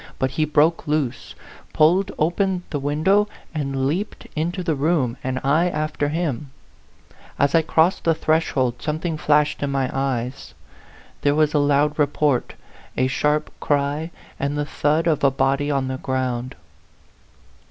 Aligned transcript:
But 0.17 0.31
he 0.31 0.45
broke 0.45 0.87
loose, 0.87 1.35
pulled 1.73 2.11
open, 2.17 2.63
the 2.71 2.79
window, 2.79 3.27
and 3.53 3.85
leaped 3.85 4.25
into 4.35 4.63
the 4.63 4.73
room, 4.73 5.15
and 5.23 5.39
I 5.43 5.69
after 5.69 6.09
him, 6.09 6.49
As 7.37 7.53
I 7.53 7.61
crossed 7.61 8.05
the 8.05 8.15
threshold, 8.15 8.81
something 8.81 9.15
flashed 9.15 9.61
in 9.61 9.69
my 9.69 9.91
eyes; 9.93 10.55
there 11.21 11.35
was 11.35 11.53
a 11.53 11.59
loud 11.59 11.99
report, 11.99 12.55
a 12.97 13.05
sharp 13.05 13.51
cry, 13.59 14.09
and 14.39 14.57
the 14.57 14.65
thud 14.65 15.05
of 15.05 15.23
a 15.23 15.29
body 15.29 15.69
on 15.69 15.87
the 15.87 15.97
ground. 15.97 16.55